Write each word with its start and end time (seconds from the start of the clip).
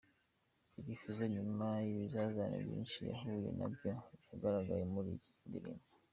Big 0.83 0.89
Fizzo 1.01 1.25
nyuma 1.35 1.65
y'ibizazane 1.85 2.57
byinshi 2.65 2.99
yahuye 3.09 3.49
nabyo, 3.59 3.91
yagaragaye 4.29 4.83
muri 4.93 5.09
iyi 5.15 5.31
ndirimbo. 5.47 5.85